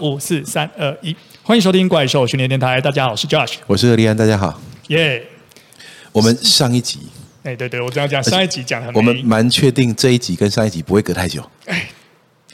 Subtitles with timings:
[0.00, 2.80] 五四三二一，欢迎收听怪兽训练电台。
[2.80, 4.60] 大家好，我是 Josh，我是何立安，大家好。
[4.88, 5.24] 耶！
[6.12, 7.00] 我们上一集，
[7.42, 11.42] 哎，对对，我这样讲，上一集讲很，我们蛮确定这一集跟上一集不会隔太久。
[11.66, 11.88] 哎。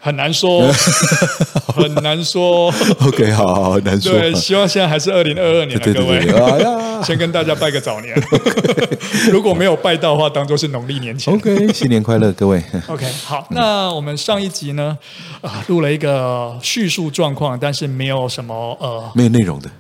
[0.05, 0.71] 很难说，
[1.75, 2.71] 很难说。
[3.01, 4.13] OK，好好，很难说。
[4.13, 6.21] 对，希望现在还是二零二二年的各位，
[7.03, 8.15] 先跟大家拜个早年。
[9.33, 11.33] 如果没有拜到的话，当做是农历年前。
[11.33, 12.63] OK，新年快乐，各位。
[12.87, 14.99] OK，好，那我们上一集呢，
[15.41, 19.71] 啊，录了一个叙述状况，但是没有什么呃，没有内容的。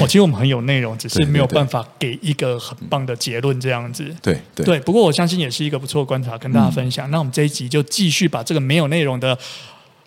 [0.00, 4.04] 我其实我们很有内容，只是没有办法给一个很棒的结论这样子。
[4.22, 7.10] 对对对，不过我相信也是一个不错的观察，跟大家分享。
[7.10, 9.36] 那我们这一集就继续把这个没有内容的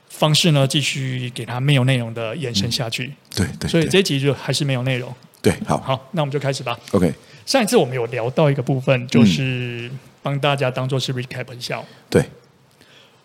[0.10, 3.14] 方式呢，继续给它没有内容的延伸下去。
[3.36, 5.14] 对对，所以这一集就还是没有内容。
[5.42, 6.78] 对，好，好，那我们就开始吧。
[6.92, 7.14] OK，
[7.46, 11.84] 上一次我们有聊到一个部分，就是帮大家当做是 recap 一下。
[12.10, 12.24] 对，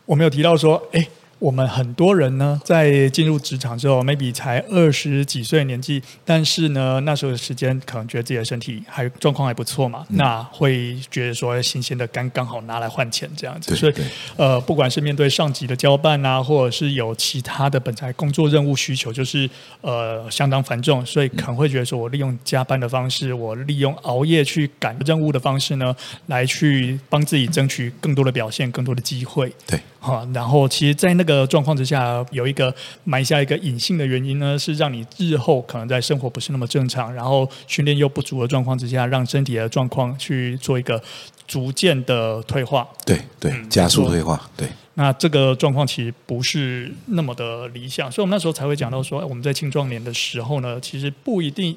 [0.05, 1.07] 我们有提到说，哎。
[1.41, 13.95] 我们很多人呢，在进入职场之后，maybe 才二十几岁年纪，但是呢，那时候的时间可能觉得自己的身体还状况还不错嘛，嗯、那会觉得说新鲜的肝刚好拿来换钱这样子，所以
[14.37, 19.48] 呃，不管是面对上级的交办啊，或者是有其他的本来工作任务需求，就是
[19.81, 29.51] 呃相当繁重，所以可能会觉得说我利用加班的方式，我利用熬夜去赶任务的方式呢，来去帮自己争取更多的表现，更多的机会。
[29.67, 29.81] 对。
[30.03, 41.01] 好，然后其实，在那个状况之下，有一个埋下一个隐性的原因呢，是让你日后可能在生活不是那么正常，然后训练又不足的状况之下，让身体的状况去做一个
[41.47, 42.89] 逐渐的退化。
[43.05, 44.41] 对对，加速退化。
[44.57, 51.77] 对，那这个状况其实不是那么的理想，所以我们那时候才会讲到说，我们在青壮年的时候呢，其实不一定。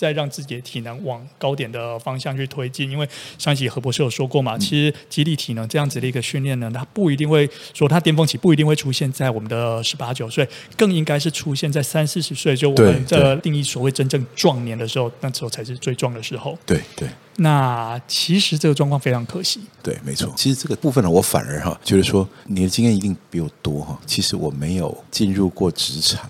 [0.00, 3.06] 再让自己的体能往高点的方向去推进，因为
[3.36, 16.58] 上一集何博士有说过嘛，其实肌力体能这样子的一个训练呢，它不一定会说它巅峰期不一定会出现在我们的十八九岁，更应该是出现在三四十岁，就我们这定义所谓真正壮年的时候，那时候才是最壮的时候。
[16.64, 17.06] 对对。
[17.42, 19.60] 那其实这个状况非常可惜。
[19.82, 20.30] 对，没错。
[20.36, 23.98] 其实这个部分呢，我反而哈，就是说你的经验一定比我多哈。
[24.04, 26.28] 其实我没有进入过职场。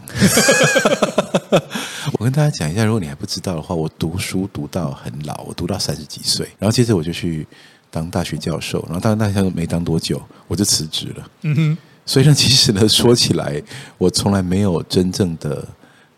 [2.19, 7.45] 我跟大家讲一下，如果你还不知道的话，我读书读到很老，我读到三十几岁，然后接着我就去
[7.91, 11.31] 当大学教授，然后当大学教授没当多久，我就辞职了。
[11.43, 11.79] 嗯哼。
[12.07, 13.61] 所以呢，其实呢，说起来，
[13.99, 15.67] 我从来没有真正的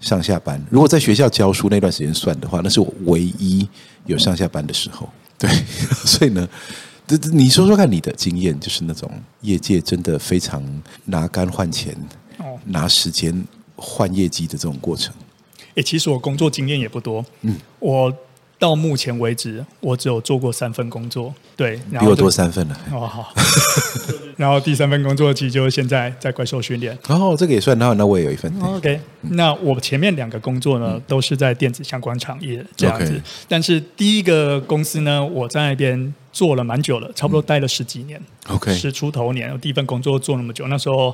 [0.01, 0.63] 上下班。
[0.71, 3.67] 如果在学校教书那段时间算的话，那是我唯一
[4.07, 5.09] 有上下班的时候。
[5.39, 5.51] 对，
[6.07, 6.49] 所以呢，
[7.07, 10.63] 这你说说看你的经验，就是那种业界真的非常
[11.07, 11.97] 拿肝换钱，
[12.39, 15.13] 哦拿时间换业绩的这种过程。
[15.75, 17.25] 诶，其实我工作经验也不多。
[17.41, 18.15] 嗯，我
[18.63, 21.35] 到目前为止，我只有做过三份工作。
[21.57, 22.79] 对，比我多三份了。
[22.93, 23.35] 哦，好。
[24.39, 26.97] 然后第三份工作其实就是现在在怪兽训练。
[27.09, 27.77] 哦，这个也算。
[27.77, 28.49] 那那我也有一份。
[28.63, 33.21] OK，那我前面两个工作呢，都是在电子相关产业这样子。
[33.49, 38.23] 但是第一个公司呢，我在那边做了蛮久了，差不多待了十几年。
[38.47, 41.13] OK，十出头年，我第一份工作做那么久，那时候。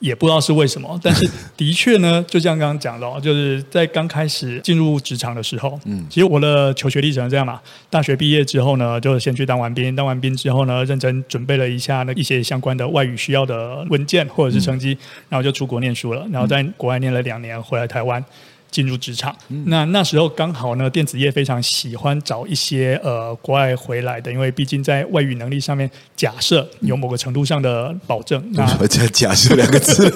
[0.00, 14.96] 也不知道是为什么， 但是的确呢，就像刚刚讲到，就是在刚开始进入职场的时候，嗯，其实我的求学历程是这样嘛，大学毕业之后呢，就先去当完兵，当完兵之后呢，认真准备了一下那一些相关的外语需要的文件或者是成绩，
[15.28, 18.24] 然后就出国念书了，然后在国外念了两年，回来台湾。
[18.70, 19.34] 进入职场，
[19.66, 28.42] 那那时候刚好呢，电子业非常喜欢找一些呃国外回来的，因为毕竟在外语能力上面，假设有某个程度上的保证。
[28.54, 30.12] 那什么叫假设两个字？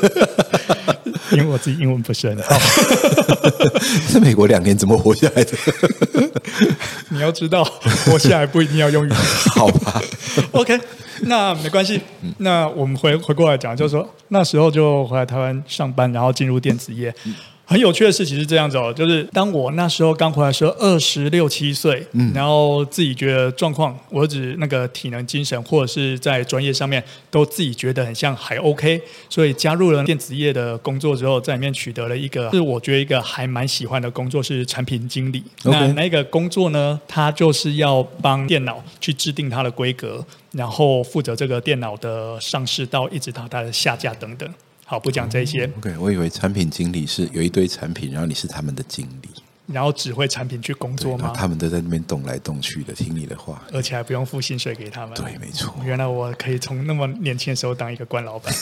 [1.32, 2.56] 因为我自己英文不是很好。
[4.12, 5.53] 在美国两年怎么活下来的？
[7.10, 7.64] 你要知道，
[8.06, 9.10] 活下来不一定要用语。
[9.54, 10.00] 好吧
[10.53, 10.78] ，OK，
[11.22, 12.00] 那没关系。
[12.38, 17.12] 那我们回回过来讲，就是说那时候就回来台湾上班，然后进入电子业。
[17.66, 35.43] 很有趣的事情是这样子哦，就是当我那时候刚回来的时候，二十六七岁，嗯，然后自己觉得状况，我指那个体能、精神或者是在专业上面，都自己觉得很像还 OK，所以加入了电子业的工作之后，在里面取得了一个是我觉得一个还蛮喜欢的工作，是产品经理。
[35.62, 44.46] 那那个工作呢，它就是要帮电脑去制定它的规格，然后负责这个电脑的上市到一直到它的下架等等。
[44.84, 45.64] 好，不讲这些。
[45.78, 49.28] OK，我以为产品经理是有一堆产品，然后你是他们的经理，
[49.66, 51.32] 然后指挥产品去工作吗？
[51.34, 55.14] 他们都在那边动来动去的，听你的话，而且还不用付薪水给他们。
[55.14, 55.75] 对，没错。
[55.84, 58.54] 原来我可以从那么年轻的时候当一个官老板。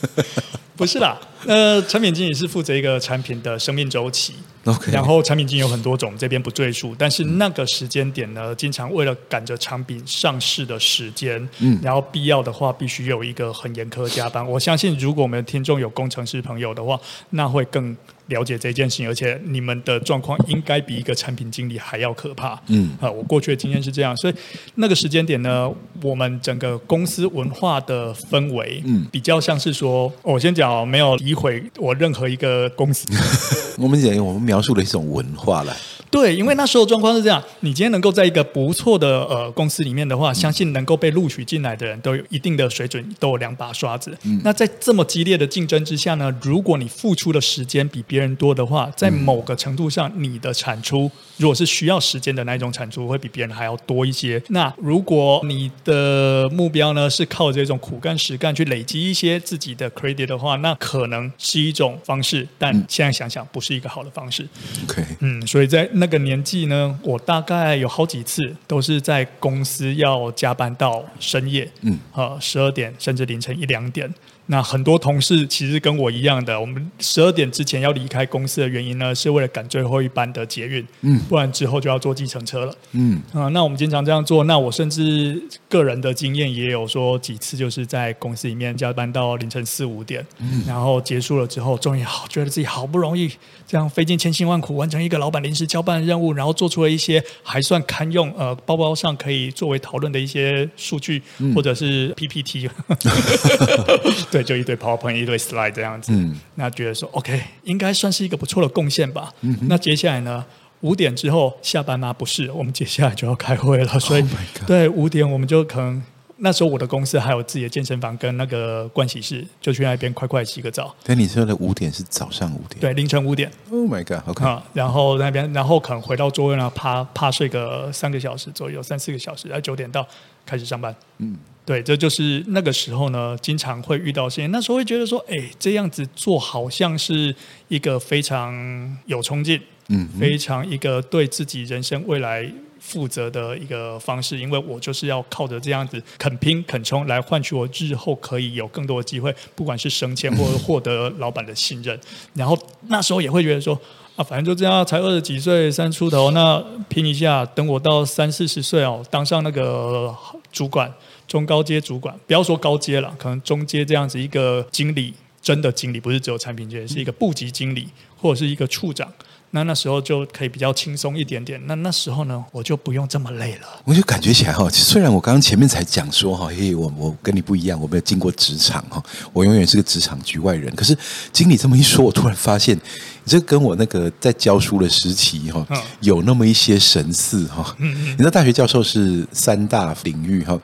[0.76, 4.34] 不是啦，呃，产品经理是负责一个产品的生命周期。
[4.64, 6.94] OK，然后产品经理有很多种，这边不赘述。
[6.98, 14.46] 但是那个时间点呢，经常为了赶着产品上市的时间，嗯，然后必要的话，必须有一个很严苛的加班。
[14.48, 16.98] 我相信，如果我们的听众有工程师朋友的话，
[17.30, 17.96] 那会更。
[18.28, 22.60] 了解这件事情，而且你们的状况应该比一个产品经理还要可怕。
[22.68, 24.34] 嗯，啊，我过去的经验是这样，所以
[24.76, 25.70] 那个时间点呢，
[26.02, 33.06] 我们整个公司文化的氛围，嗯，比较像是说，我先讲，没有诋毁我任何一个公司。
[33.78, 35.74] 我们讲，我们描述了一种文化来。
[36.14, 44.16] 对，因为那时候状况是这样，你今天能够在一个不错的呃公司里面的话，相信能够被录取进来的人都有一定的水准，都有两把刷子。
[44.22, 54.40] 嗯，那在这么激烈的竞争之下呢，如果你付出的时间比别人多的话，在某个程度上，你的产出如果是需要时间的那一种产出，会比别人还要多一些。
[54.50, 64.46] 那如果你的目标呢是靠这种苦干实干去累积一些自己的 credit 的话，那可能是一种方式，但现在想想不是一个好的方式。
[64.84, 74.12] OK，嗯，所以在那个年纪呢，我大概有好几次都是在公司要加班到深夜，嗯，呃，十二点甚至凌晨一两点。
[74.46, 84.44] 那很多同事其实跟我一样的，我们十二点之前要离开公司的原因呢，是为了赶最后一班的捷运，嗯，不然之后就要坐计程车了，嗯，啊，那我们经常这样做。
[84.44, 93.30] 那我甚至个人的经验也有说几次，就是在公司里面加班到凌晨四五点，嗯，然后结束了之后，终于好觉得自己好不容易
[93.66, 102.68] 这样费尽千辛万苦完成一个老板临时交办的任务，然后做出了一些还算堪用，呃，包包上可以作为讨论的一些数据，嗯，或者是 PPT。
[104.34, 106.10] 对，就一堆 PowerPoint，一堆 Slide 这样子。
[106.12, 109.32] 嗯，那觉得说 OK，应该算是一个不错的贡献吧。
[109.42, 110.44] 嗯，那接下来呢？
[110.80, 112.12] 五点之后下班吗？
[112.12, 114.00] 不是，我们接下来就要开会了。
[114.00, 116.02] 所以，oh、对，五点我们就可能
[116.36, 120.94] 那时候我的公司还有自己的健身房跟那个盥洗室，就去那边快快洗个澡。
[121.04, 122.80] 但，你说的五点是早上五点？
[122.80, 123.50] 对，凌晨五点。
[123.70, 124.62] Oh my god！OK，、okay.
[124.72, 130.06] 然后那边，然后可能回到座位呢，趴趴睡个三个小时左右，三四个小时，然后九点到
[130.44, 130.94] 开始上班。
[131.18, 131.36] 嗯。
[131.66, 134.50] 对，这就是那个时候呢，经常会遇到事情。
[134.50, 137.34] 那时候会觉得说，哎，这样子做好像是
[137.68, 139.58] 一个非常有冲劲，
[139.88, 142.50] 嗯，非常一个对自己人生未来
[142.80, 144.38] 负责的一个方式。
[144.38, 151.98] 因为我就是要靠着这样子肯拼肯冲来换取我日后可以有更多的机会，不管是升迁或者获得老板的信任。
[152.34, 152.58] 然后
[152.88, 153.78] 那时候也会觉得说，
[154.16, 160.14] 啊，反正就这样，才二十几岁，三出头，那拼一下，等我到三四十岁哦，当上那个
[160.52, 160.92] 主管。
[161.26, 169.10] 中高阶主管，不要说高阶了，可能中阶这样子一个经理，真的经理不是只有产品经理，是一个部级经理或者是一个处长，
[169.54, 171.64] 那那时候就可以比较轻松一点点。
[171.66, 173.68] 那那时候呢，我就不用这么累了。
[173.84, 179.00] 我就感觉起来哈，虽然我刚刚前面才讲说哈，嘿，我我跟你不一样，我没有经过职场哈，
[179.32, 180.74] 我永远是个职场局外人。
[180.74, 180.96] 可是
[181.32, 185.64] 经理这么一说，我突然发现，你这跟我那个在教书的时期哈，
[186.00, 187.76] 有那么一些神似哈。
[187.78, 190.58] 你知道大学教授是三大领域哈。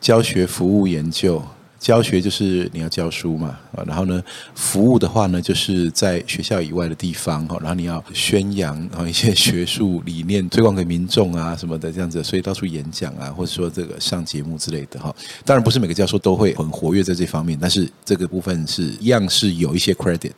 [0.00, 1.42] 教学、服务、研究。
[1.80, 4.22] 教学就是你要教书嘛，啊，然后呢，
[4.54, 15.14] 服务的话呢，就是在学校以外的地方哈，然后你要宣扬然后一些学术理念推广给民众啊什么的这样子，所以到处演讲啊，或者说这个上节目之类的哈。
[15.42, 20.36] 当然不是每个教授都会很活跃在这方面，但是这个部分是一样是有一些 credit。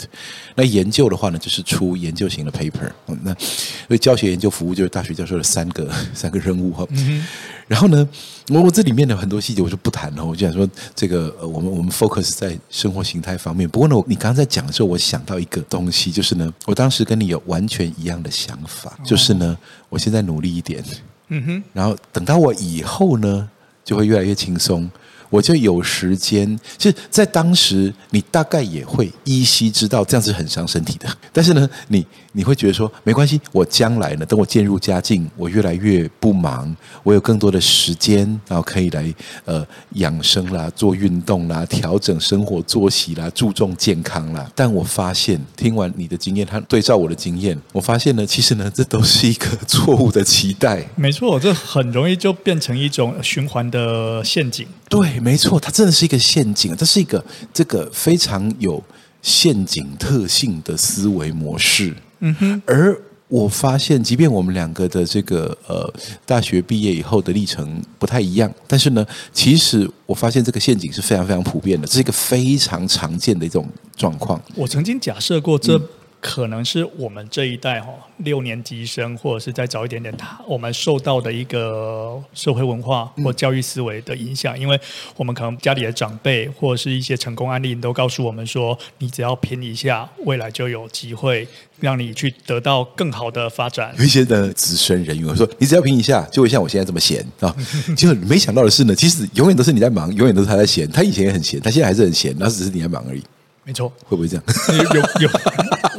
[0.55, 2.89] 那研究的话呢，就是出研究型的 paper。
[3.25, 3.35] 那
[3.89, 6.87] 所以教学、研究、服务就是大学教授的三个三个任务哈。
[7.73, 8.07] 然后呢，
[8.51, 13.67] 我我这里面的很多细节我就不谈了，我就想说这个呃，我们我们 focus 在生活形态方面。
[13.67, 19.57] 不过呢，你刚刚在讲的时候，我想到一个东西，就是呢，我当时跟你有完全一样的想法，就是呢，
[19.89, 20.85] 我现在努力一点，
[21.29, 23.49] 嗯哼，然后等到我以后呢，
[23.83, 24.91] 就会越来越轻松。
[25.33, 31.09] 我就有时间，其实，在当时，你大概也会依稀知道这样是很伤身体的。
[31.33, 39.15] 但是呢，你你会觉得说，没关系，我将来呢，等我渐入佳境，我越来越不忙，我有更多的时间，然后可以来
[39.47, 44.47] 呃养生啦，做运动啦，调整生活作息啦，注重健康啦。
[44.55, 50.87] 但我发现，听完你的经验，他对照我的经验，我发现呢，其实呢，这都是一个错误的期待。
[50.95, 54.67] 没错，这很容易就变成一种循环的陷阱。
[54.91, 55.22] 对。
[55.23, 57.25] 没错，它真的是一个陷阱，这是一个
[57.55, 58.83] 这个非常有
[59.23, 61.95] 陷阱特性的思维模式。
[62.19, 65.89] 嗯哼，而我发现，即便我们两个的这个呃
[66.27, 74.43] 大学毕业以后的历程不太一样，但是呢，其实我发现这个陷阱是非常非常普遍的，这是一个非常常见的一种状况。
[74.57, 75.81] 我曾经假设过这。
[76.23, 77.89] 嗯可能是我们这一代哈
[78.19, 84.81] 六年级生，或者是再早一点点，他我们受到的一个社会文化或教育思维的影响，嗯、因为
[85.17, 91.47] 我们可能家里的长辈或者是一些成功案例都告诉我们说，你只要拼一下，未来就有机会
[91.81, 93.93] 让你去得到更好的发展。
[93.99, 97.53] 有一些的资深人员我说，你只要拼一下，就会像我现在这么闲啊。
[97.99, 100.89] 就没想到的是呢，其实永远都是你在忙，永远都是他在闲。
[100.93, 103.23] 他以前也很闲，他现在还是很闲，那只是你在忙而已。
[103.65, 104.45] 没错，会不会这样？
[104.69, 105.31] 有有，有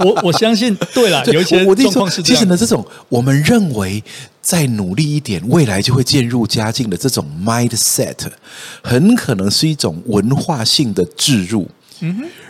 [0.05, 2.35] 我我相信，对了， 有一些状况是这样。
[2.35, 4.03] 其实呢，这种我们认为
[4.41, 8.17] 再努力一点，未来就会渐入佳境的这种 mindset，
[8.81, 11.69] 很可能是一种文化性的置入。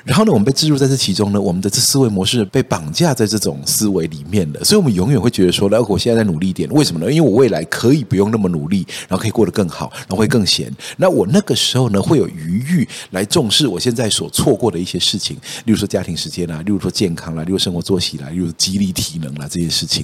[0.04, 7.12] 然后呢，我们被置入在这其中呢，我们的这思维模式被绑架在这种思维里面了，所以我们永远会觉得说，那我现在在努力一点，为什么呢？
[7.12, 10.72] 因为我未来可以不用那么努力，然后可以过得更好，然后会更闲。
[10.98, 20.04] 那我那个时候呢，会有余裕来重视我现在所错过的一些事情，例如说家庭时间啊，例如说健康啦，例如生活作息啦，例如肌力体能啦这些事情。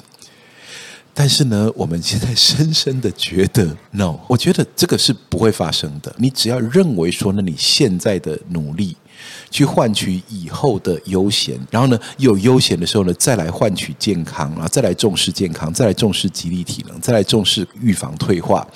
[1.14, 6.16] 但是呢，我们现在深深的觉得，no，我觉得这个是不会发生的。
[6.18, 8.96] 你只要认为说，那你现在的努力。
[9.50, 18.68] 去换取以后的悠闲，然后呢，有悠闲的时候呢，再来换取健康，然后再来重视健康，再来重视激励体能，再来重视预防退化。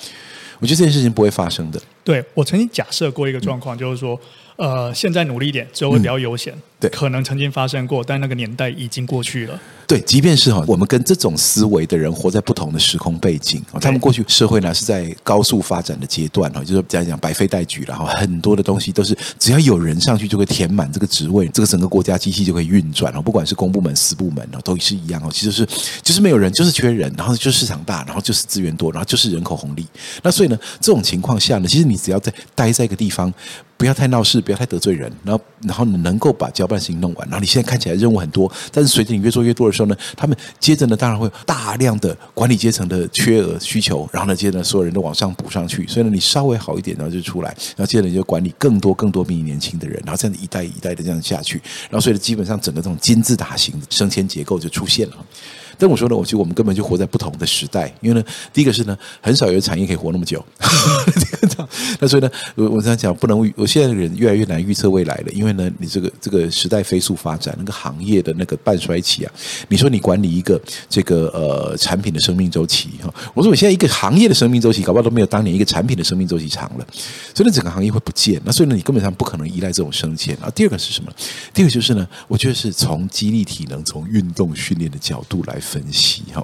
[0.60, 1.80] 我觉得这件事情不会发生的。
[2.02, 4.18] 对，我曾经假设过一个状况，就是说，
[4.56, 6.52] 呃，现在努力一点，之后会比较悠闲。
[6.54, 9.58] 嗯对，可能曾经发生过，但那个年代已经过去了。
[9.86, 25.30] 对，即便是哈，我们跟这种思维的人活在不同的时空背景，他们过去社会呢是在高速发展的阶段哈，就是讲讲百废待举，然后很多的东西都是只要有人上去就会填满这个职位，这个整个国家机器就可以运转哦，不管是公部门、私部门哦，都是一样哦。
[25.32, 25.66] 其实是
[26.02, 29.86] 就是没有人，就是缺人，然后就是市场大，然后就是资源多，然后就是人口红利。
[30.22, 33.32] 那所以呢，这种情况下呢，其实你只要在待在一个地方。
[33.76, 37.28] 不要太闹事，不要太得罪人，然后，然后你能够把交办事情弄完。
[37.28, 45.86] 然后你现在看起来任务很多，但是随着你越做越多的时候呢，他们接着呢，当然会有大量的管理阶层的缺额需求，然后呢，接着，所有人都往上补上去。
[45.86, 55.16] 所以呢，你稍微好一点，然后就出来，然后接着你就管理更多更多比你年轻的人，然后这样一代一代的这样下去，然后所以基本上整个这种金字塔型的升迁结构就出现了。
[55.78, 60.44] 但我说呢，我觉得我们根本就活在不同的时代，因为呢，第一个是呢，很少有产业可以活那么久。
[62.00, 69.32] 那所以呢，我我这样讲不能，我现在的人越来越难预测未来了，因为呢，你这个这个时代飞速发展，那个行业的那个半衰期啊，
[69.68, 76.86] 你说你管理一个这个呃产品的生命周期哈，我说我现在一个行业的生命周期，搞不好都没有当年一个产品的生命周期长了，
[77.34, 78.40] 所以呢，整个行业会不见。
[78.44, 80.50] 那所以呢，你根本上不可能依赖这种升迁啊。
[80.54, 81.12] 第二个是什么？
[81.52, 86.42] 第二个就是呢，我觉得是从肌力体能、从运动训练的角度来分析哈。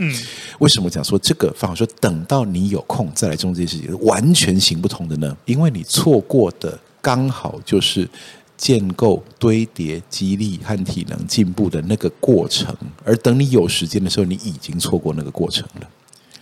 [0.58, 5.36] 为什么讲说这个方法说等到你有空再来做这件事情，完全行不通的呢？
[5.44, 8.08] 因为你错过的刚好就是
[8.56, 12.74] 建构、堆叠、激励和体能进步的那个过程，
[13.04, 15.88] 而等你有时间的时候，你已经错过那个过程了。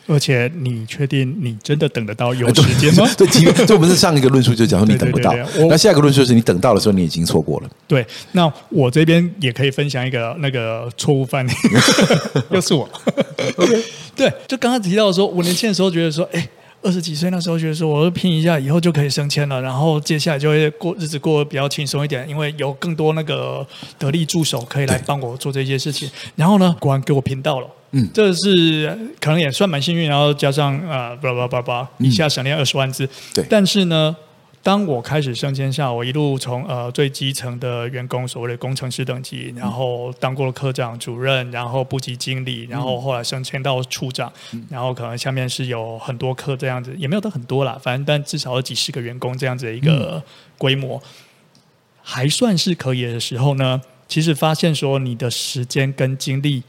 [0.08, 3.08] 而且，你确定你真的等得到有时间吗？
[3.16, 5.34] 对，对，就我们是上一个论述就讲说你等不到，
[5.68, 7.70] 那下一个论述是你等到的时候你已经错过了。
[7.86, 11.52] 对，那我这边也可以分享一个那个错误范例，
[12.50, 12.88] 又是我。
[13.56, 13.84] OK，
[14.16, 16.48] 对，就刚刚提到说，我年轻的时候觉得说，哎。
[16.82, 23.66] 二十几岁那时候觉得说，我拼一下以后就可以升迁了，然后接下来就会过日子过得比较轻松一点，因为有更多那个
[23.98, 26.10] 得力助手可以来帮我做这些事情。
[26.36, 30.08] 然后呢，果然给我拼到了，嗯，这是可能也算蛮幸运。
[30.08, 33.08] 然后加上啊，叭叭叭叭，一下省了二十万字。
[33.34, 34.16] 对，但是呢。
[34.68, 44.30] 当我开始升迁下，我一路从呃最基层的员工，所谓的工程师等级，然后当过了科长、主任，然后部级经理，然后后来升迁到处长，
[44.68, 50.22] 然后可能下面是有很多科这样子，也没有到很多啦，反正但至少有几十个员工这样子的一个
[50.58, 51.02] 规模，
[52.02, 56.62] 还算是可以的时候呢，其实发现说你的时间跟精力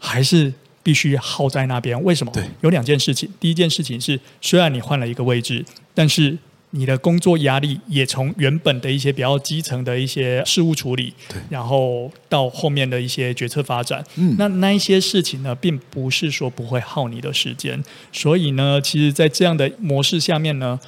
[0.00, 2.02] 还是必须耗在那边。
[2.02, 2.32] 为什么？
[2.32, 3.32] 对，有两件事情。
[3.38, 6.36] 第一件事情是，虽然你换了一个位置，但是
[6.70, 17.82] 你的工作压力也从原本的一些比较基层的一些事务处理，对，然后到后面的一些决策发展，嗯，那那一些事情呢，并不是说不会耗你的时间，
[18.12, 20.78] 所以呢，其实，在这样的模式下面呢，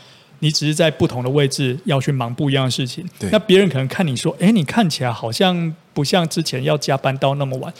[0.40, 7.72] 你只是在不同的位置要去忙不一样的事情，对，那别人可能看你说，哎，你看起来好像不像之前要加班到那么晚。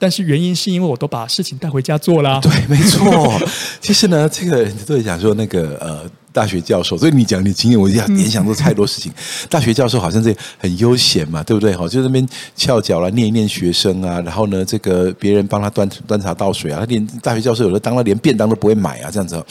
[0.00, 2.40] 但是原因是因为我都把事情带回家做了。
[2.40, 3.36] 对，没错。
[3.80, 6.96] 其实呢，这个都在讲说那个呃，大学教授。
[6.96, 9.12] 所以你讲你经验，我一下联想到太多事情。
[9.48, 11.74] 大学教授好像这很悠闲嘛，对不对？
[11.74, 16.80] 哈，就那边翘脚啦，念一念学生啊，然后呢，这个别人帮他端端茶倒水啊。
[16.80, 19.42] 他连大学教授有的当了连便当都不会买啊，这样子。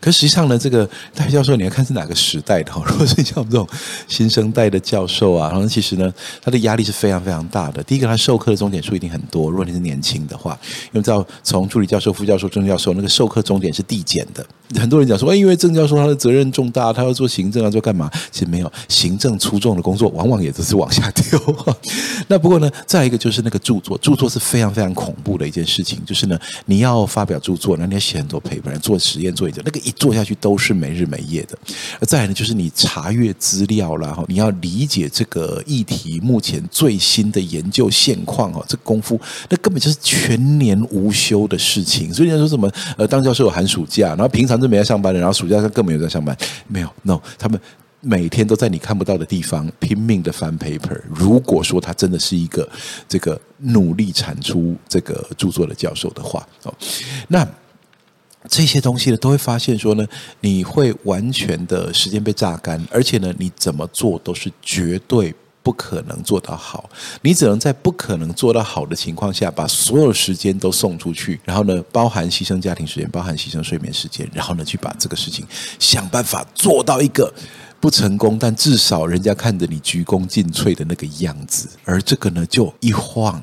[0.00, 2.72] 可实际上呢，这个大学教授你要看是哪个时代的。
[2.84, 3.64] 如果是像我们这种
[4.08, 6.12] 新生代的教授啊，然后其实呢，
[6.42, 7.80] 他的压力是非常非常大的。
[7.84, 9.48] 第一个，他授课的终点数一定很多。
[9.48, 14.44] 如果你是年轻的话，因为知道从助理教授、副教授、正教授那个授课终点是递减的。
[14.76, 18.10] 很多人讲说，哎，因为正教授他的责任重大，他要做行政啊，做干嘛？
[18.30, 21.38] 其实没有，行政粗重的工作往往也都是往下丢。
[22.28, 26.00] 那不过呢，再一个就是那个著作，著作是非常非常恐怖的一件事情。
[26.04, 31.58] 就是呢，你要发表著作，那你要写很多 paper，做实验做一个，那个一做下去都是没日没夜的。
[32.06, 42.12] 再来呢，就是你查阅资料啦，哈，你要理解这个议题目前最新的研究现况哦，这功夫那根本就是全年无休的事情。
[42.12, 46.36] 所以人家说什么呃，当教授有寒暑假，然后平常是没在上班的，然后暑假他更没有在上班，
[46.68, 47.60] 没有，no，他们。
[48.04, 51.00] 每天都在你看不到的地方拼命的翻 paper。
[51.08, 52.68] 如果说他真的是一个
[53.08, 56.74] 这个努力产出这个著作的教授的话，哦，
[57.28, 57.48] 那
[58.48, 60.04] 这些东西呢，都会发现说呢，
[60.40, 66.90] 你会完全的时间被榨干，而且呢，你怎么做都是绝对不可能做到好。
[67.22, 75.46] 你只能在不可能做到好的情况下，把所有时间都送出去，然后呢，包含牺牲家庭时间，包含牺牲睡眠时间，然后呢，去把这个事情
[75.78, 77.32] 想办法做到一个。
[77.80, 83.42] 不成功，但至少人家看着你鞠躬尽瘁的那个样子，而这个呢，就一晃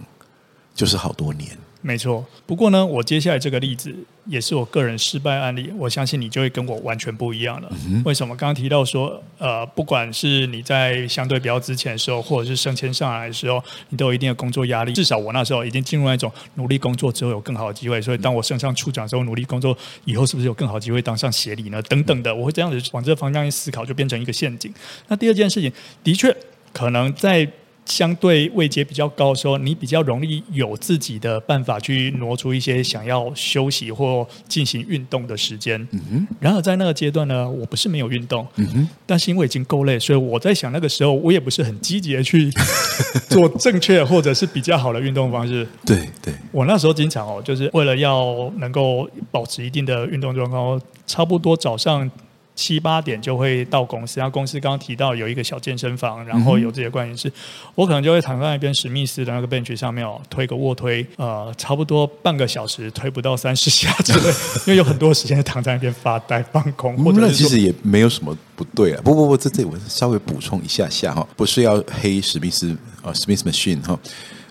[0.73, 1.49] 就是好多年。
[1.81, 3.95] 没错，不过呢，我接下来这个例子
[4.25, 7.71] 也是我个人失败案例，我相信你就会跟我完全不一样了。
[7.87, 8.35] 嗯、为什么？
[8.35, 14.91] 刚刚提到说，呃，不管是你在相对比较之前的时候，或者是升迁上来的时候，你都有一定的工作压力。
[14.91, 21.81] 至少我那时候已经进入那种努力工作之后有更好的机会，所以当我升上处长之后，努力工作以后是不是有更好的机会当上协理呢？
[21.83, 24.73] 等等的，我会这样子往这个方向去思考，就变成一个陷阱。
[25.07, 25.71] 那第二件事情，
[26.03, 26.35] 的确
[26.73, 27.49] 可能在。
[27.89, 35.81] 相对位阶比较高的时候，你比较容易有自己的办法去挪出一些想要休息或进行运动的时间。
[35.91, 36.27] 嗯哼。
[36.39, 38.89] 然而在那个阶段呢，我不是没有运动，嗯哼。
[39.05, 42.49] 但是因为已经够累，所以我在想那个时候我也不是很积极的去
[43.27, 45.67] 做正确或者是比较好的运动方式。
[45.85, 46.33] 对对。
[46.51, 52.09] 我那时候经常哦，就是为了要能够保持一定的运动状况，差不多早上。
[52.59, 57.33] 七八点就会到公司，然后公司刚刚提到有一个小健身房，然后有这些关系是，
[57.73, 64.29] 我可能就会躺在那边史密斯的那个 bench 上面哦，推个卧推，呃，差不多半个小时推不到三十下之类，
[64.67, 66.97] 因为有很多时间躺在那边发呆放空。
[66.97, 73.97] 或 者那其实也没有什么不对啊，不不不，这这我稍微补充一下下哈，不是要黑史密斯啊史密斯 machine 哈。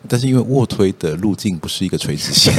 [0.08, 2.52] 但是因为卧推的路径不是一个垂直线，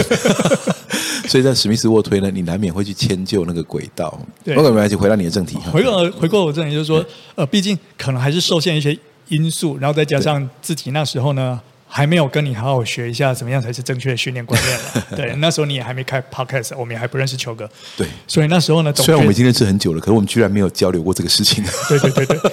[1.28, 4.20] 所以在史密斯卧推呢，你难免会去迁就那个轨道。
[4.44, 5.58] 对，我们来就回到你的正题。
[5.72, 7.04] 回过回过我正题，就是说，
[7.36, 8.98] 呃，毕竟可能还是受限一些
[9.30, 11.60] 因素，然后再加上自己那时候呢。
[11.92, 15.08] 还没有跟你好好学一下怎么样才是正确的训练观念了。
[15.18, 17.68] 对，那时候你也还没开 podcast，我们也还不认识球哥。
[17.98, 21.66] 对，所以那时候呢，虽然我们已经认识很久了，可是我们居然没有交流过这个事情。
[21.90, 22.52] 对对对对，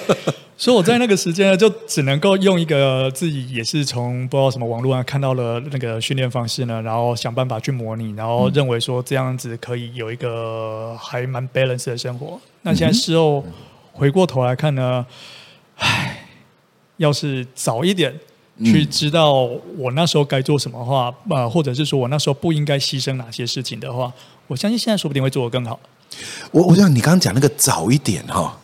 [0.57, 12.39] 所以我在那个时间呢，就只能够用一个自己也是从不知道什么网络上看到了那个训练方式呢，然后想办法去模拟，然后认为说这样子可以有一个还蛮 balance 的生活。
[12.63, 13.45] 那现在事后
[13.93, 15.05] 回过头来看呢，
[15.75, 16.27] 唉，
[16.97, 18.19] 要是早一点。
[18.65, 24.11] 去知道我那时候该做什么话，呃，或者是说我那时候不应该牺牲哪些事情的话，
[24.47, 25.79] 我相信现在说不定会做得更好。
[26.49, 28.57] 我我想你刚刚讲那个早一点哈，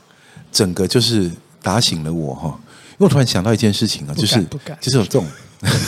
[0.51, 1.29] 整个就是
[1.63, 2.47] 打醒了我哈，
[2.91, 4.43] 因为我突然想到一件事情啊，就是
[4.79, 5.25] 就是有这种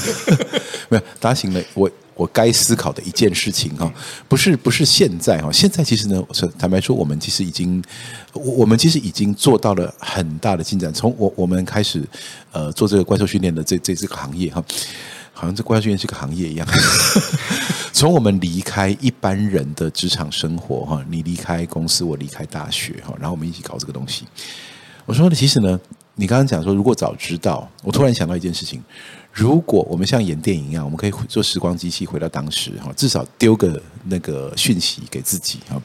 [0.90, 1.88] 没有打醒了我。
[2.18, 3.92] 我该思考的一件事情哈，
[4.30, 6.24] 不是不是现在哈，现在其实呢，
[6.58, 7.84] 坦白说，我们其实已经，
[8.32, 10.94] 我们其实已经做到了很大的进展。
[10.94, 12.02] 从我我们开始
[12.54, 14.64] 呃做这个怪兽训练的这这这个行业哈，
[15.34, 16.66] 好像这怪兽训练是个行业一样。
[17.92, 24.24] 从我们离开一般人的职场生活哈，你离开公司，我离开大学哈，然后我们一起搞这个东西。
[25.06, 25.80] 我说呢，其实呢，
[26.16, 28.84] 你刚刚讲说，如果早知道，我突然想到一件事情。
[29.32, 35.80] 如果我们像演电影一样，我们可以做时光机器回到当时哈，至少丢个那个讯息给自己哈。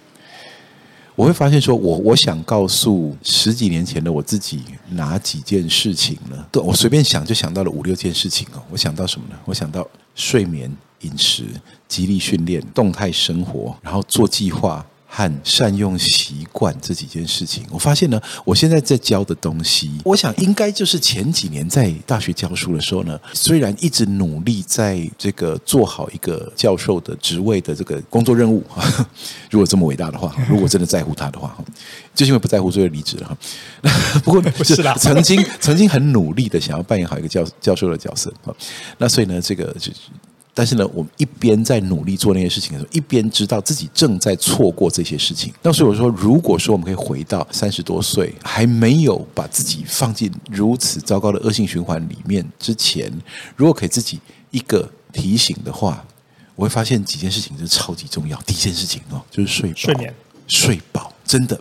[1.17, 6.47] 我会发现说，我我想告诉十几年前的我自己哪几件事情呢？
[6.51, 8.63] 对，我随便想就想到了五六件事情哦。
[8.71, 9.39] 我想到什么呢？
[9.45, 11.45] 我想到睡眠、饮食、
[11.89, 14.87] 肌力训练、动态生活，然后做计划。
[15.13, 28.65] 和善用习惯这几件事情，我发现呢，我现在在教的东西，我想应该就是前几年在大学教书的时候呢，虽然一直努力在这个做好一个教授的职位的这个工作任务，
[29.51, 31.57] 如果这么伟大的话，如果真的在乎他的话，
[32.15, 33.37] 就是因为不在乎，所以离职了哈。
[34.25, 38.33] 不过 不是啦，曾经曾经很努力的想要扮演好一个教教授的角色，
[38.99, 39.91] 那所以呢，这个就。
[40.61, 45.51] 但是呢，我们一边在努力做那些事情的时候，一边知道自己正在错过这些事情。
[45.63, 53.11] 那所以我说，如果说我们可以回到三十多岁，还没有把自己放进如此糟糕的恶性循环里面之前，
[53.57, 54.21] 如果给自己
[54.51, 56.05] 一个提醒的话，
[56.55, 58.39] 我会发现几件事情是超级重要。
[58.43, 60.15] 第一件事情哦，就是睡，睡眠，
[60.47, 61.59] 睡饱，真的。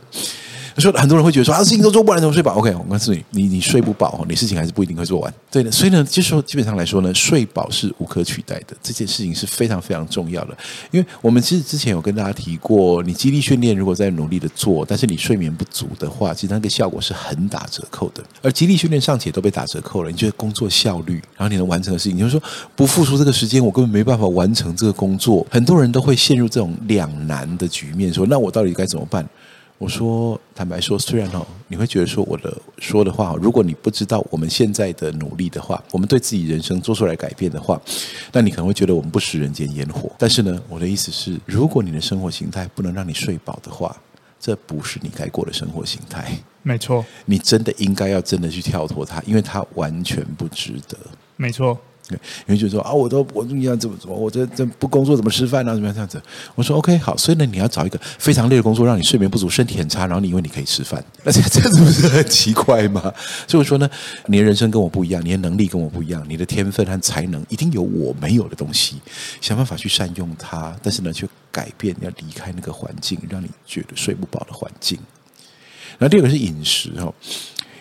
[0.78, 5.34] 说很多人会觉得说啊，事情都做不完，怎么睡饱？OK，我告诉你，你你睡不饱，你事情还是不一定会做完。
[5.52, 10.58] 对的，所以呢，就说基本上来说呢，睡饱是无可取代的，这件事情是非常非常重要的。
[10.92, 18.24] 因为我们其实之前有跟大家提过，你肌力训练如果在努力的做，但是你睡眠不足的话，其实那个效果是很打折扣的。
[18.42, 22.42] 而肌力训练尚且都被打折扣了，你觉得工作效率，然后你能完成的事情，你就说
[22.76, 25.46] 不付出这个时间，我根本没办法完成这个工作。
[25.50, 29.28] 很多人都会陷入这种两难的局面，说那我到底该怎么办？
[29.80, 37.82] 我说，坦白说，虽然哦，你会觉得说我的说的话，如果你不知道我们现在的努力的话，我们对自己人生做出来改变的话，
[38.34, 40.12] 那你可能会觉得我们不食人间烟火。
[40.20, 43.96] 但是呢，我的意思是，如果你的生活形态不能让你睡饱的话，
[44.38, 46.38] 这不是你该过的生活形态。
[46.62, 50.98] 没错，你真的应该要真的去跳脱它，因为它完全不值得。
[51.38, 51.80] 没错。
[52.48, 55.74] 因为就说啊，我都我你要怎么怎么，我这这不工作怎么吃饭呢？
[55.74, 56.22] 怎么样这样子？
[56.56, 63.02] 我说 OK 好，所以呢，你要找一个非常累的工作，让你睡眠不足、身体很差，然后你以为你可以吃饭， 那这这样子不是很奇怪吗？
[63.48, 63.90] 所以我说呢，
[64.28, 69.02] 你的人生跟我不一样，你的能力跟我不一样，你的天分和才能一定有我没有的东西，
[69.42, 74.98] 想办法去善用它，但是呢，去改变，要离开那个环境，让你觉得睡不饱的环境。
[75.98, 77.14] 那第二个是饮食哦，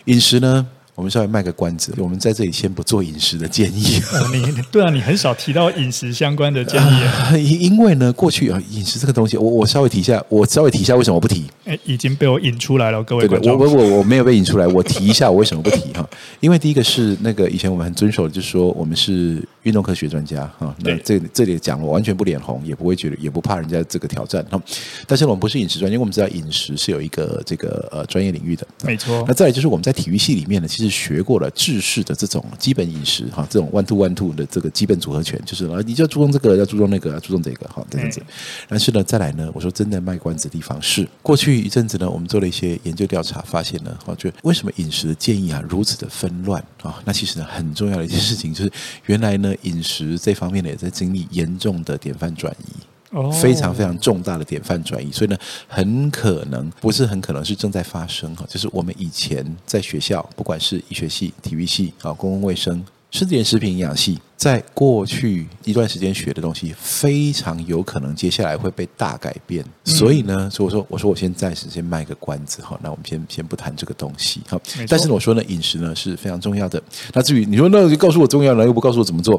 [0.07, 0.67] 饮食呢？
[0.99, 4.01] 我们稍微卖个关子，我们在这里先不做饮食的建议。
[4.13, 7.01] 哦、你对啊，你很少提到饮食相关的建议。
[7.31, 11.45] 呃、 因为呢，过去啊，饮食这个东西，我我稍微提一下，我稍微提一下为什么我不提？
[11.67, 13.57] 哎，已经被我引出来了，各位观众。
[13.57, 16.05] 对对，我我我我没有被引出来，我提一下我为什么不提哈？
[16.41, 20.75] 因为第一个是那个以前我们很遵守的，就是说我们是运动科学专家哈。
[20.81, 24.61] 那这这里讲我完全不脸红，也不会觉得，也不怕人家这个挑战哈。
[25.07, 28.67] 但是我们不是饮食专家，因为我们知道饮食是有一个这个呃专业领域的。
[28.83, 29.25] 没错。
[29.29, 30.88] 那再来就是我们在体育系里面呢，其实。
[30.89, 38.23] 学过了制式的这种基本饮食哈，这种 one two one two 的这个基本组合拳，就是啊，你就要注重这个，要注重那个，要注重这个哈，这样子。
[38.69, 47.01] 但是呢，再来呢，我说真的卖关子的地方是，过去一阵子呢，我们做了一些研究调查，发现呢，哈，就为什么饮食的建议啊如此的纷乱啊？
[47.05, 48.73] 那其实呢，很重要的一件事情就是，
[49.07, 52.98] 原来呢，饮食这方面呢，也在经历严重的典范转移。
[53.41, 69.65] 非常非常重大的典范转移，所以呢，很可能不是很可能是正在发生哈，就是我们以前在学校，不管是医学系、体育系啊、公共卫生、甚至连食品营养系，在过去一段时间学的东西，非常有可能接下来会被大改变。
[69.85, 74.61] 所以呢，所以我说，我说我先暂时先卖个关子哈，那我们先先不谈这个东西哈。
[74.87, 76.83] 但是我说呢，饮食呢是非常重要的。
[77.15, 79.35] 那至于你说，那就告诉我重要了，又不告诉我怎么做？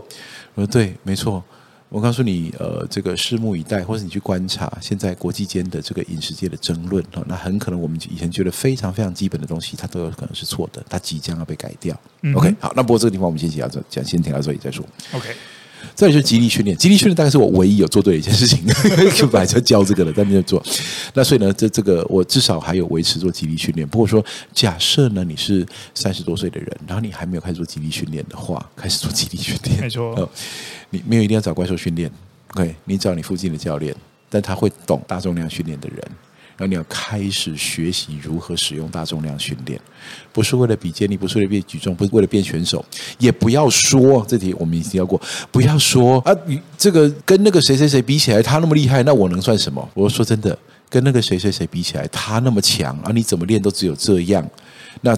[0.55, 1.43] 我说对，没错。
[1.89, 11.99] 我告诉你，呃，这个拭目以待，或者你去观察现在国际间的这个饮食界的争论，那很可能我们以前觉得非常非常基本的东西，它都有可能是错的，它即将要被改掉。
[12.21, 14.85] 嗯、OK，好，那不过这个地方我们先讲到这，讲先停到这里再说。
[15.13, 15.35] OK。
[15.95, 18.65] 再就是肌力训练，肌力训练大概是我唯一有做对的一件事情，
[19.15, 20.63] 就 本来就教这个了，但没有做。
[21.13, 23.87] 那所以呢，这这个我至少还有维持做肌力训练。
[23.87, 30.29] 不过说，假设呢你是三十多岁的人，然后你还没有开始做肌力训练的话，开始做肌力训练，没错。
[30.89, 32.09] 你没有一定要找怪兽训练
[32.55, 32.75] ，OK？
[32.85, 33.95] 你找你附近的教练，
[34.29, 35.97] 但他会懂大重量训练的人。
[36.59, 39.79] 然后你要开始学习如何使用大重量训练，
[40.33, 42.83] 不是为了比肩力，不是为了变举重，不是为了变选手，
[43.17, 45.19] 也不要说这题我们已经要过，
[45.51, 46.35] 不要说啊，
[46.77, 49.89] 这个跟那个谁谁谁比起来，他那么厉害，那我能算什么？
[49.93, 50.57] 我说真的，
[50.89, 54.45] 跟那个谁谁谁比起来，他那么强啊，你怎么练都只有这样，
[54.99, 55.17] 那。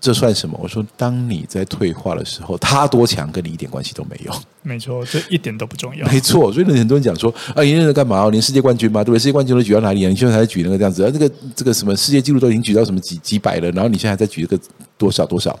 [0.00, 0.58] 这算什么？
[0.62, 4.32] 我说，当你在退化的时候，他多强跟你一点关系都没有。
[4.62, 6.06] 没错，这一点都不重要。
[6.06, 8.28] 没错，所以很多人讲说啊，你练在干嘛？
[8.28, 9.02] 连世界冠军嘛？
[9.02, 9.18] 对不对？
[9.18, 10.08] 世界冠军都举到哪里啊？
[10.08, 11.10] 你现在还在举那个这样子啊？
[11.10, 14.62] 这个这个什么世界纪录都已经举到什么几几百了，然后你现在还在举这个
[14.98, 15.58] 多少多少？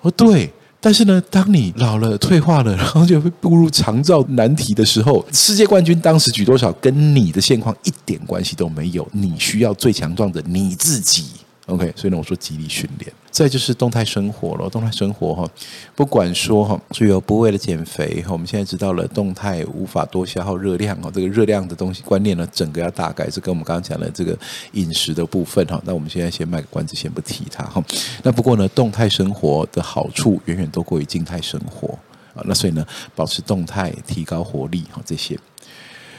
[0.00, 9.06] 我说对，但是呢，当你老了、退化了，然后就会步入长照难题的时候，世界冠军当时举多少跟你的现况一点关系都没有。
[9.12, 11.26] 你需要最强壮的你自己。
[11.66, 14.70] OK，所以呢，我说极力训练，再就是动态生活了。
[14.70, 15.50] 动态生活哈，
[15.96, 24.38] 不管说哈，所以不为了减肥哈，我们现在知道了动态无法多消耗热量哦，这个热量的东西观念呢，整个要大改，这跟我们刚刚讲的这个
[24.74, 25.82] 饮食的部分哈。
[25.84, 27.82] 那我们现在先卖个关子，先不提它哈。
[28.22, 31.88] 那不过呢，动态生活的好处远远多过于静态生活
[32.34, 32.44] 啊。
[32.44, 35.36] 那所以呢，保持动态，提高活力哈，这些。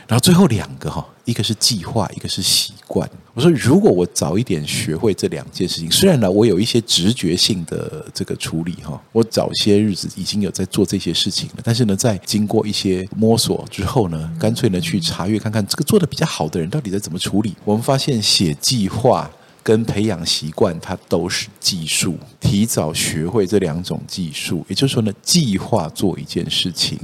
[0.05, 3.09] 然后最后两个哈，一个是计划，一个是习惯。
[3.35, 17.53] 我说，如果我早一点学会这两件事情，虽然呢，我有一些直觉性的这个处理哈，我早些日子已经有在做这些事情了，但是呢，在经过一些摸索之后呢，干脆呢去查阅看看这个做得比较好的人到底在怎么处理。
[17.65, 19.29] 我们发现写计划
[19.61, 22.17] 跟培养习惯，它都是技术。
[22.39, 26.97] 提早学会这两种技术，也就是说呢，计划做一件事情。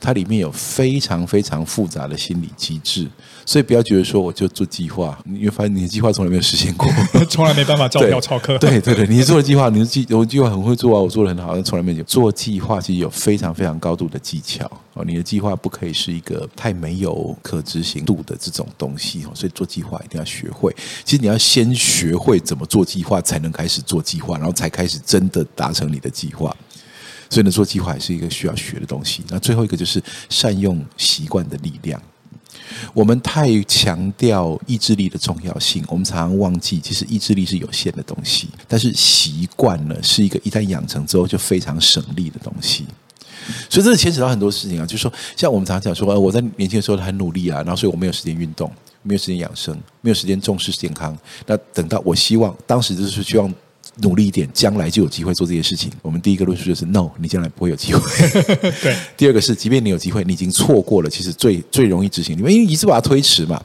[0.00, 3.06] 它里面有非常非常复杂的心理机制，
[3.44, 6.88] 所以不要觉得说我就做计划，你会发现你的计划从来没有实现过，
[7.28, 8.56] 从来没办法 照表操课。
[8.58, 15.04] 对对对，你做的计划，你的计我计划很会做啊，我做的很好，但从来没有做计划，其实有非常非常高度的技巧哦。
[15.04, 20.74] 你的计划不可以是一个太没有可执行度的这种东西哦，所以做计划一定要学会。
[21.04, 26.54] 其实你要先学会怎么做计划，才能开始做计划，然后才开始真的达成你的计划。
[27.30, 29.22] 所以呢，做计划也是一个需要学的东西。
[29.28, 32.00] 那最后一个就是善用习惯的力量。
[32.92, 38.48] 我们太强调意志力的重要性，我们常常忘记，其实意志力是有限的东西。
[38.66, 42.86] 但是习惯呢，是一个一旦养成之后就非常省力的东西。
[43.70, 48.70] 所以这牵扯到很多事情啊，就是说，像我们常常讲说，我在年轻的时候很努力啊，然后所以我没有时间运动，
[49.02, 51.16] 没有时间养生，没有时间重视健康。
[51.46, 53.52] 那等到我希望，当时就是希望。
[54.00, 55.90] 努力一点，将来就有机会做这些事情。
[56.02, 58.00] 我们第一个论述就是 no，你将来不会有机会。
[58.82, 58.96] 对。
[59.16, 61.10] 第二个是，即便你有机会，你已经错过了。
[61.10, 63.62] 其实最最容易执行，因为一直把它推迟嘛。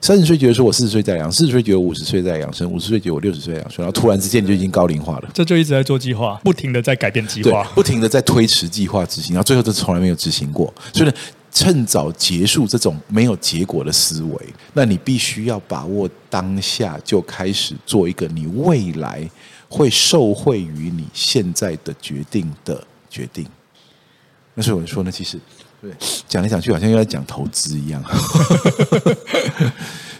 [0.00, 5.30] 三十岁觉得说我四十岁在养，四十岁觉得五十岁在养生，五十岁觉得我六十岁养生，然后突然之间你就已经高龄化了。
[5.32, 10.72] 这就一直在做计划，不停的在改变计划，不停的在推迟计划执行，然后最后都从来没有执行过。
[10.92, 11.14] 所以呢。
[11.54, 19.28] 趁早结束这种没有结果的思维，那你必须要把握当下，就开始做一个你未来
[19.72, 23.46] 会受惠于你现在的决定的决定。
[24.54, 25.40] 那所以我说呢，其实
[25.80, 25.90] 对
[26.28, 28.04] 讲来讲去，好像又在讲投资一样。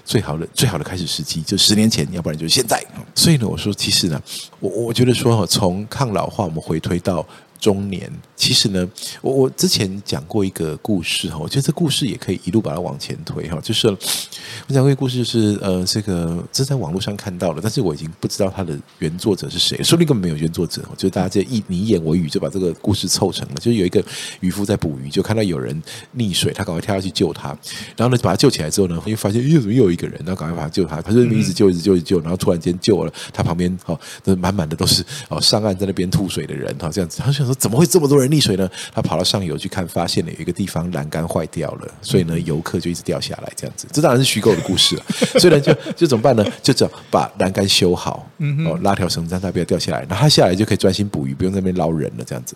[0.04, 2.82] 最好的最好的开始时机就十年前，要不然就是现在。
[3.14, 4.20] 所以呢，我说其实呢，
[4.58, 7.24] 我我觉得说从抗老化，我们回推到。
[7.62, 8.88] 中年，其实呢，
[9.20, 24.04] 我我之前讲过一个故事哈，我觉得这故事也可以一路把它往前推哈，就是我讲过一个故事，就是呃，这个这是在网络上看到了，但是我已经不知道它的原作者是谁，说不定根本没有原作者，就是大家这一你一言我语就把这个故事凑成了，就是有一个
[24.40, 25.80] 渔夫在捕鱼，就看到有人
[26.16, 27.56] 溺水，他赶快跳下去救他，
[27.96, 33.96] 然后呢，把他救起来之后呢，又发现又怎么又有一个人，然后赶快把他救他，他就一直救一直救一直救，然后突然间救了他旁边哈，
[34.36, 37.51] 满满的都是哦上岸在那边吐水的人哈，这样子，他想说。
[37.54, 38.70] 怎么会这么多人溺水呢？
[38.92, 43.86] 他跑到上游去看，发现了有一个地方栏杆坏掉了，所以呢，游客就一直掉下来，这样子。
[43.92, 45.04] 这当然是虚构的故事了。
[45.38, 46.44] 所以呢，就就怎么办呢？
[46.62, 48.28] 就只把栏杆修好，
[48.66, 52.54] 哦，拉条绳让它不要掉下来，然后他下来就可以专心捕鱼，不用在那边捞人了，这样子。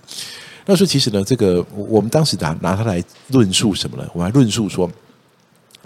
[0.65, 4.09] 那说其实呢，这个我们当时拿拿它来论述什么呢？
[4.13, 4.91] 我们还论述说。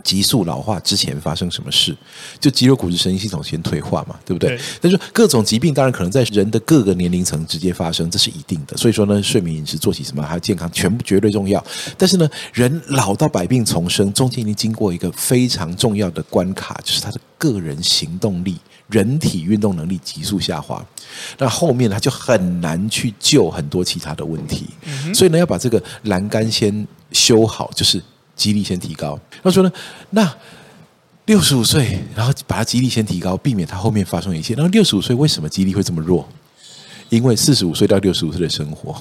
[0.03, 1.97] 急速老化之前发生什么事？
[2.39, 4.59] 就肌肉、骨质、神经系统先退化嘛，对不对？
[4.81, 8.77] 但是各种疾病当然可能在人的各个年龄层直接发生，这是一定的。
[8.77, 11.65] 所以说呢，睡眠、饮食、作息什么还有健康，全部绝对重要。
[11.97, 18.57] 但是呢，人老到百病丛生，中间已经经过一个非常重要的关卡，就是他的个人行动力、
[18.89, 20.85] 人体运动能力急速下滑。
[21.39, 24.67] 那后面他就很难去救很多其他的问题。
[25.15, 28.03] 所以呢，要把这个栏杆先修好，就是。
[28.41, 29.71] 肌力先提高，他说呢，
[30.09, 30.35] 那
[31.27, 34.55] 六十五岁，然后把他肌力先提高，避免他后面发生一切。
[34.55, 36.27] 然后六十五岁为什么肌力会这么弱？
[37.11, 38.99] 因为四十五岁到六十五岁的生活。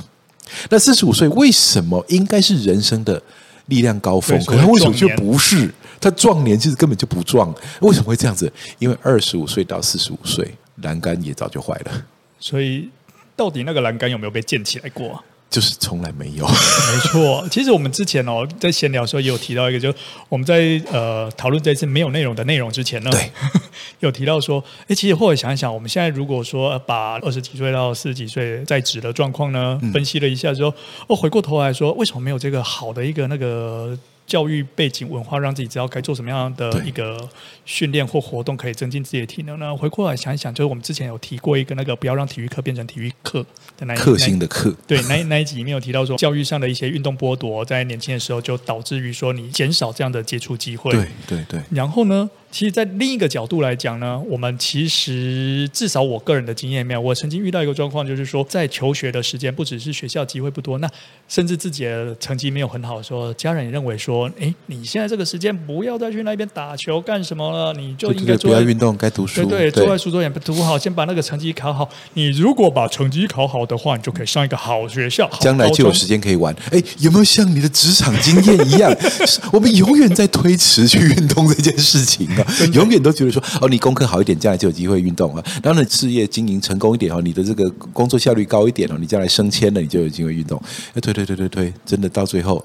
[0.69, 3.21] 那四十五岁为什么应该是人生的
[3.67, 4.37] 力量高峰？
[4.43, 5.73] 可他为什么就不是？
[6.01, 7.55] 他壮年其实根本就不壮。
[7.79, 8.51] 为什么会这样子？
[8.79, 12.05] 因为二十五岁到四十五岁，栏杆也早就坏了。
[12.39, 12.89] 所以，
[13.37, 15.23] 到底那个栏杆有没有被建起来过？
[15.49, 17.47] 就是从来没有，没错。
[17.49, 19.93] 其实我们之前哦，在闲聊的时候也有提到一个，就
[20.29, 23.31] 我们在呃讨论这次没有内容的内容之前呢，对，
[24.01, 30.71] 有提到说，哎，其实后来想一想，我们现在如果说把二十几岁到四十几岁在职的状况呢，分析了一下之后，
[31.07, 33.97] 哦，回过头来说，为什么没有这个好的一个那个？
[34.29, 37.27] 教育背景文化让自己知道该做什么样的一个
[37.65, 39.75] 训练或活动可以增进自己的体能呢？
[39.75, 43.43] 回过来想一想，就是我们之前有提过一个那个不要让体育课变成体育课
[43.75, 50.91] 的那一课性的课，对，那那一集里面有提到说，教育上的一些运动剥夺，在年轻的时候就导致于说你减少这样的接触机会。
[50.91, 51.59] 对对对。
[51.71, 60.89] 然后呢，其实，在另一个角度来讲呢，我们其实至少我个人的经验里面，我曾经遇到一个状况，就是说，在求学的时间，不只是学校机会不多，那
[61.27, 71.87] 甚至自己的成绩没有很好，说家人也认为说，哎，你现在这个时间不要再去那边打球干什么了，你就应该做不要运动，该读书，对对，坐在书桌前读好，先把那个成绩考好。
[72.15, 76.55] 你如果把成绩考好的话，你就可以上一个好学校，将来就有时间可以玩。
[76.71, 78.91] 哎，有没有像你的职场经验一样，
[79.53, 82.53] 我们永远在推迟去运动这件事情啊？
[82.73, 85.43] 永远都觉得说哦，你功课好一点，将来就有机会运动啊。
[85.63, 90.61] 然后呢，事业经营成功一点哦，你的这个工作效率高一点哦，你将来升迁了，你就有机会运动。
[90.93, 92.63] 哎，推推推推推，真的到最后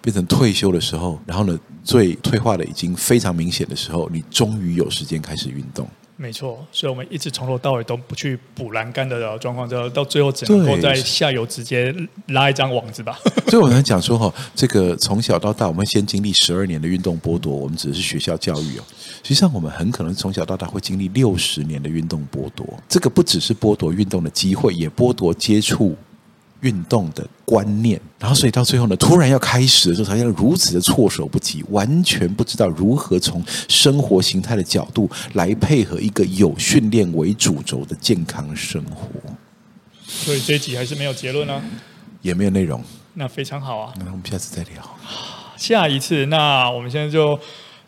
[0.00, 5.88] 变成退休的时候，然后呢，最退化的已经非常明显的时候，你终于有时间开始运动。
[6.22, 11.94] 没错，所以我们一直从头到尾都不去补栏杆的状况，就到最后只能够在下游直接
[12.26, 13.18] 拉一张网子吧。
[13.48, 18.84] 所以我能讲说哈，这个从小到大，我们先经历十二年的运动剥夺，我们只是学校教育哦。
[19.22, 22.66] 实际上，我们很可能从小到大会经历六十年的运动剥夺。
[22.86, 25.96] 这个不只是剥夺运动的机会，也剥夺接触。
[26.60, 39.08] 运动的观念，然后所以到最后呢，突然要开始的时候，好像如此的措手不及，完全不知道如何从生活形态的角度来配合一个有训练为主轴的健康生活。
[40.06, 41.62] 所以这一集还是没有结论呢、啊，
[42.22, 42.82] 也没有内容。
[43.14, 44.96] 那非常好啊，那我们下次再聊。
[45.56, 47.38] 下一次，那我们现在就。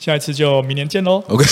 [0.03, 1.23] 下一次就明年见喽。
[1.29, 1.45] OK，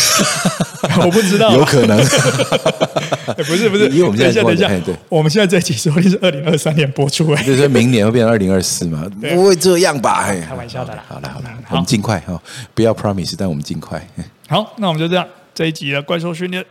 [1.07, 1.97] 我不知道， 有可能。
[3.47, 9.09] 不是不是，因为我们现在等一下，等一下，我们现在这集说的是二零二三年播出，哎，就是明年会变成二零二四嘛？
[9.31, 10.25] 不会这样吧？
[10.25, 11.05] 开玩笑的啦。
[11.09, 12.43] 好了好了，我们尽快哈，
[12.75, 14.05] 不要 promise，但我们尽快。
[14.49, 16.65] 好，那我们就这样，这一集的怪兽训练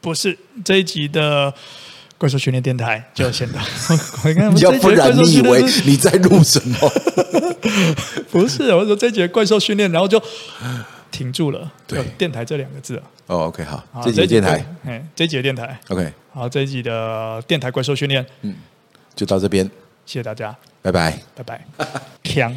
[0.00, 1.54] 不是这一集的。
[2.20, 3.58] 怪兽训练电台就先到，
[4.60, 6.76] 要不然你以为你在录什么？
[8.30, 10.22] 不是，我说这节怪兽训练，然后就
[11.10, 11.72] 停住了。
[11.86, 13.02] 对，电台这两个字。
[13.24, 18.54] 哦，OK，好，这节电台，哎，这节电台，OK，好，这一集的电台怪兽训练，嗯，
[19.14, 19.64] 就到这边，
[20.04, 21.64] 谢谢大家，拜拜，拜拜，
[22.22, 22.54] 强。